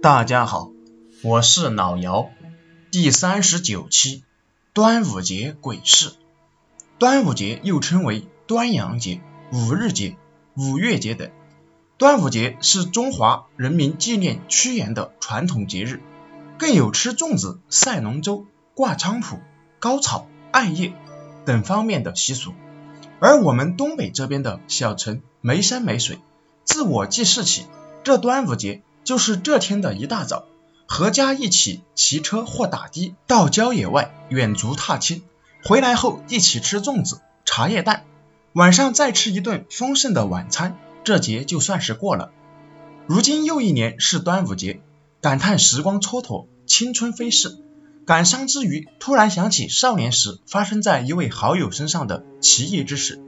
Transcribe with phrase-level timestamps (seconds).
[0.00, 0.70] 大家好，
[1.24, 2.30] 我是老姚。
[2.92, 4.22] 第三十九期，
[4.72, 6.12] 端午节鬼事。
[6.98, 9.20] 端午节又称为端阳节、
[9.52, 10.16] 五日节、
[10.54, 11.30] 五月节等。
[11.96, 16.00] 端午节是中华人民纪念屈原的传统节日，
[16.58, 19.40] 更有吃粽子、赛龙舟、挂菖蒲、
[19.80, 20.92] 高草、艾叶
[21.44, 22.52] 等方面的习俗。
[23.18, 26.20] 而我们东北这边的小城没山没水，
[26.62, 27.64] 自我记事起，
[28.04, 28.82] 这端午节。
[29.08, 30.44] 就是这天的一大早，
[30.86, 35.22] 阖家一起骑车或打的到郊野外远足踏青，
[35.64, 38.04] 回来后一起吃粽子、茶叶蛋，
[38.52, 42.32] 晚上再吃一顿丰盛的晚餐，这节就算是过了。
[43.06, 44.82] 如今又一年是端午节，
[45.22, 47.56] 感叹时光蹉跎，青春飞逝，
[48.04, 53.18] 感伤之余，突然想起少年时发生在一位好友身上的奇异之事，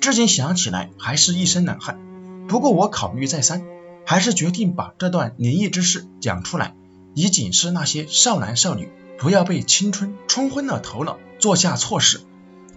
[0.00, 2.00] 至今想起来还是一身冷汗。
[2.48, 3.62] 不过我考虑再三。
[4.10, 6.74] 还是决定把这段灵异之事讲出来，
[7.14, 8.90] 以警示那些少男少女，
[9.20, 12.20] 不要被青春冲昏了头脑，做下错事。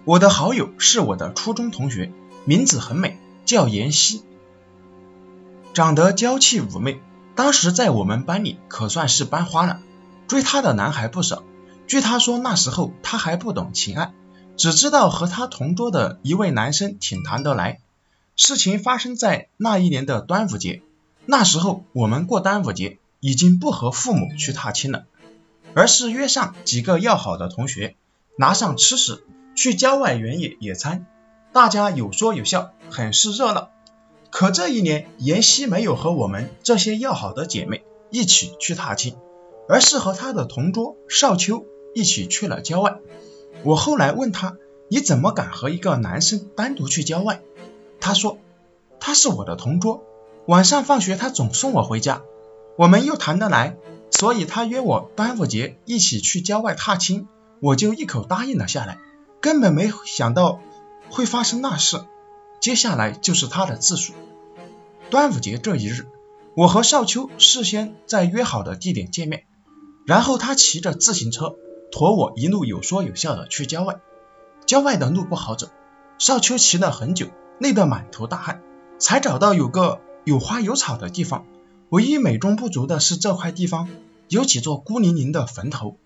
[0.04, 2.12] 我的好友是我的初中同学，
[2.44, 4.22] 名字很美，叫妍希，
[5.72, 7.00] 长得娇气妩媚，
[7.34, 9.80] 当时在我们班里可算是班花了，
[10.28, 11.42] 追她的男孩不少。
[11.88, 14.14] 据她说，那时候她还不懂情爱，
[14.56, 17.80] 只知道和她同桌的一位男生挺谈得来。
[18.36, 20.83] 事情发生在那一年的端午节。
[21.26, 25.06] 那时候我们过端午节已经不和父母去踏青了，
[25.74, 27.96] 而是约上几个要好的同学，
[28.36, 31.06] 拿上吃食去郊外原野野餐，
[31.52, 33.70] 大家有说有笑，很是热闹。
[34.30, 39.16] 可这一年，妍希没有和我们这些要好的姐妹一起去踏青，
[39.68, 42.98] 而是和她的同桌少秋一起去了郊外。
[43.62, 44.56] 我后来问她，
[44.88, 47.40] 你怎么敢和一个男生单独去郊外？
[48.00, 48.38] 她说，
[49.00, 50.04] 他是我的同桌。
[50.46, 52.20] 晚上放学，他总送我回家，
[52.76, 53.78] 我们又谈得来，
[54.10, 57.28] 所以他约我端午节一起去郊外踏青，
[57.60, 58.98] 我就一口答应了下来，
[59.40, 60.60] 根本没想到
[61.08, 62.04] 会发生那事。
[62.60, 64.12] 接下来就是他的自述。
[65.08, 66.06] 端午节这一日，
[66.54, 69.44] 我和少秋事先在约好的地点见面，
[70.04, 71.56] 然后他骑着自行车
[71.90, 73.96] 驮我一路有说有笑的去郊外。
[74.66, 75.68] 郊外的路不好走，
[76.18, 77.28] 少秋骑了很久，
[77.58, 78.62] 累得满头大汗，
[78.98, 80.00] 才找到有个。
[80.24, 81.46] 有花有草的地方，
[81.90, 83.88] 唯一美中不足的是这块地方
[84.28, 85.98] 有几座孤零零的坟头。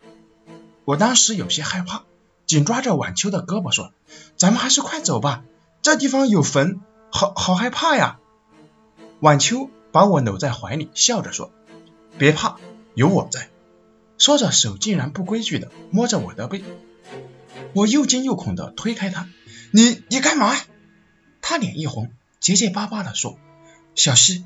[0.84, 2.02] 我当时有些害怕，
[2.46, 3.92] 紧抓着晚秋的胳膊说
[4.36, 5.44] ：“咱们还是快走吧，
[5.82, 6.80] 这地方有坟，
[7.10, 8.18] 好好害怕呀。”
[9.20, 11.52] 晚秋把我搂在怀里，笑着说
[12.18, 12.56] ：“别怕，
[12.94, 13.50] 有我在。”
[14.18, 16.64] 说着手竟然不规矩的摸着我的背，
[17.72, 19.28] 我又惊又恐的推开他
[19.70, 20.56] ：“你你干嘛？”
[21.40, 23.38] 他脸一红，结结巴巴的说。
[23.98, 24.44] 小溪，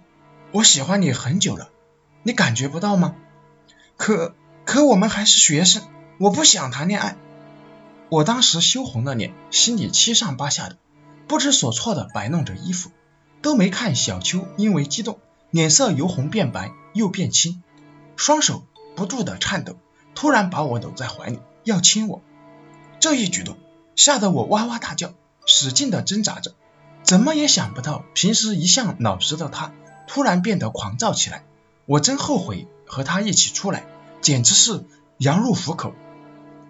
[0.51, 1.69] 我喜欢你很久了，
[2.23, 3.15] 你感觉不到吗？
[3.99, 5.83] 可可我们还是学生，
[6.19, 7.19] 我不想谈恋爱。
[8.09, 10.79] 我当时羞红了脸，心里七上八下的，
[11.29, 12.93] 不知所措的摆弄着衣服，
[13.43, 15.19] 都没看小秋因为激动，
[15.51, 17.63] 脸色由红变白又变青，
[18.17, 18.65] 双手
[18.97, 19.77] 不住的颤抖，
[20.15, 22.23] 突然把我搂在怀里要亲我。
[23.01, 23.59] 这一举动
[23.97, 25.13] 吓得我哇哇大叫，
[25.45, 26.55] 使劲的挣扎着。
[27.03, 29.73] 怎么也想不到，平时一向老实的他，
[30.07, 31.45] 突然变得狂躁起来。
[31.87, 33.85] 我真后悔和他一起出来，
[34.21, 34.85] 简直是
[35.19, 35.95] 羊入虎口。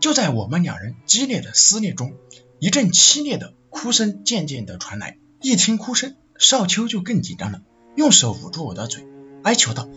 [0.01, 2.15] 就在我们两人激烈的撕裂中，
[2.59, 5.19] 一阵凄厉的哭声渐渐的传来。
[5.41, 7.61] 一听哭声，少秋就更紧张了，
[7.95, 9.07] 用手捂住我的嘴，
[9.45, 9.89] 哀求道：“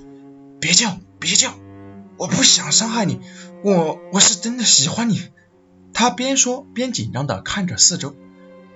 [0.60, 1.54] 别叫，别叫，
[2.18, 3.20] 我不想伤害你，
[3.64, 5.30] 我我是真的喜欢你。”
[5.94, 8.16] 他边说边紧张的看着四周。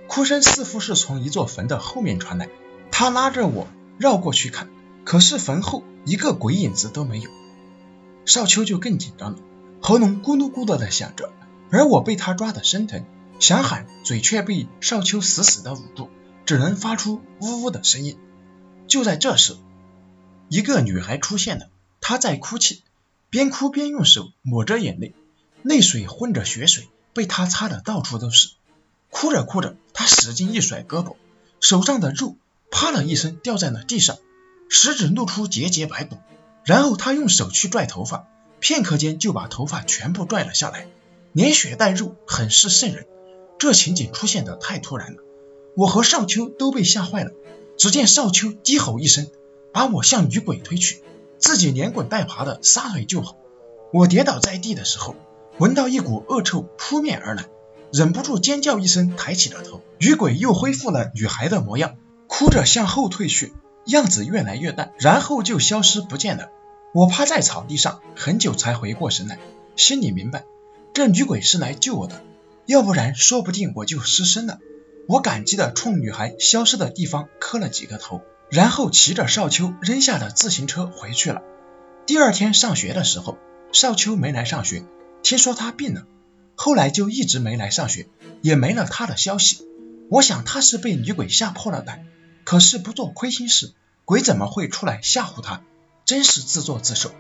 [0.10, 2.50] 哭声似乎是从一座坟的后面传来，
[2.92, 3.68] 他拉着我
[4.00, 4.68] 绕过去看，
[5.06, 7.30] 可是坟后一个鬼影子都没有。
[8.26, 9.38] 少秋就更紧张了，
[9.80, 11.32] 喉咙咕噜咕噜的响着，
[11.70, 13.06] 而我被他抓得生疼，
[13.40, 16.10] 想喊嘴却被少秋死死的捂住，
[16.44, 18.18] 只能发出呜呜的声音。
[18.88, 19.58] 就在这时，
[20.50, 21.70] 一个女孩出现了，
[22.02, 22.82] 她在哭泣，
[23.30, 25.14] 边哭边用手抹着眼泪，
[25.62, 28.50] 泪水混着血水，被她擦得到处都是。
[29.10, 31.16] 哭着哭着，他使劲一甩胳膊，
[31.60, 32.36] 手上的肉
[32.72, 34.18] 啪的一声掉在了地上，
[34.70, 36.18] 食指露出节节白骨。
[36.64, 38.28] 然后他用手去拽头发，
[38.60, 40.88] 片刻间就把头发全部拽了下来，
[41.32, 43.08] 连血带肉，很是瘆人。
[43.58, 45.24] 这情景出现的太突然了，
[45.76, 47.32] 我和少秋都被吓坏了。
[47.78, 49.28] 只见少秋低吼一声，
[49.74, 51.02] 把我向女鬼推去，
[51.40, 53.38] 自己连滚带爬的撒腿就跑。
[53.92, 55.16] 我跌倒在地的时候，
[55.58, 57.48] 闻到一股恶臭扑面而来。
[57.92, 61.96] 忍不住尖叫一声，抬起了头，女鬼又恢复了女孩的模样，
[62.28, 63.54] 哭着向后退去，
[63.86, 66.50] 样子越来越淡，然后就消失不见了。
[66.94, 69.40] 我趴在草地上很久才回过神来，
[69.76, 70.46] 心里明白，
[70.94, 72.22] 这女鬼是来救我的，
[72.66, 74.60] 要不然说不定我就失身了。
[75.08, 78.22] 我感激的冲女孩消失的地方磕了几个头，
[78.52, 81.42] 然后骑着少秋扔下的自行车回去了。
[82.06, 83.38] 第二天上学的时候，
[83.72, 84.84] 少秋没来上学，
[85.24, 86.04] 听说他病了，
[86.62, 88.10] 后来就一直没来上学，
[88.42, 89.66] 也没了他的消息。
[90.10, 92.06] 我想他是被女鬼吓破了胆，
[92.44, 93.72] 可是不做亏心事，
[94.04, 95.62] 鬼怎么会出来吓唬他？
[96.04, 97.12] 真是自作自受。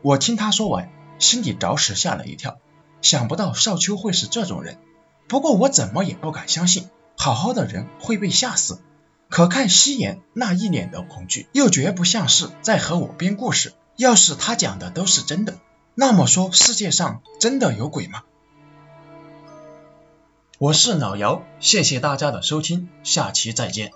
[0.00, 2.58] 我听他说完，心里着实吓了一跳，
[3.02, 4.78] 想不到少秋会是这种人。
[5.28, 6.88] 不过我怎么也不敢相信，
[7.18, 8.80] 好好的人会被吓死。
[9.28, 13.74] 可看夕颜那一脸的恐惧，又绝不像是在和我编故事。
[13.98, 15.58] 要是他讲的都是真的，
[15.94, 18.22] 那么说世界上真的有鬼吗？
[20.60, 23.92] 我是老姚，谢谢大家的收听，下期再见。